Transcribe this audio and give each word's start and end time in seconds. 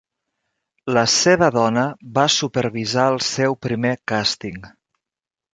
La 0.97 1.03
seva 1.15 1.49
dona 1.57 1.83
va 2.17 2.25
supervisar 2.37 3.07
el 3.13 3.23
seu 3.29 3.59
primer 3.67 3.93
càsting. 4.15 4.61